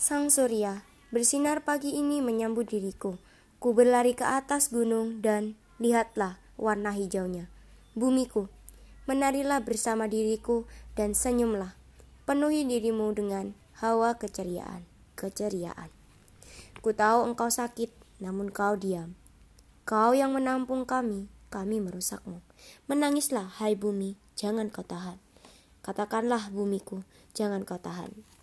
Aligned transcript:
Sang 0.00 0.32
surya 0.32 0.80
bersinar 1.12 1.60
pagi 1.60 1.92
ini 1.92 2.24
menyambut 2.24 2.72
diriku. 2.72 3.20
Ku 3.60 3.76
berlari 3.76 4.16
ke 4.16 4.24
atas 4.24 4.72
gunung 4.72 5.20
dan 5.20 5.60
lihatlah 5.76 6.40
warna 6.56 6.96
hijaunya. 6.96 7.52
Bumiku, 7.92 8.48
menarilah 9.04 9.60
bersama 9.60 10.08
diriku 10.08 10.64
dan 10.96 11.12
senyumlah. 11.12 11.76
Penuhi 12.24 12.64
dirimu 12.64 13.12
dengan 13.12 13.52
hawa 13.76 14.16
keceriaan, 14.16 14.88
keceriaan. 15.20 15.92
Ku 16.80 16.96
tahu 16.96 17.28
engkau 17.28 17.52
sakit, 17.52 17.92
namun 18.24 18.48
kau 18.48 18.80
diam. 18.80 19.20
Kau 19.84 20.16
yang 20.16 20.32
menampung 20.32 20.88
kami, 20.88 21.28
kami 21.52 21.76
merusakmu. 21.76 22.40
Menangislah, 22.88 23.52
hai 23.60 23.76
bumi, 23.76 24.16
jangan 24.32 24.72
kau 24.72 24.80
tahan. 24.80 25.20
Katakanlah 25.84 26.48
bumiku, 26.48 27.04
jangan 27.36 27.68
kau 27.68 27.76
tahan. 27.76 28.39